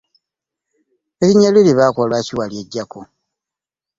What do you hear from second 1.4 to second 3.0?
lyo lye baakuwa lwaki walyeggyako?